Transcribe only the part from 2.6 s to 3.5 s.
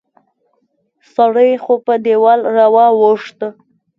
واوښت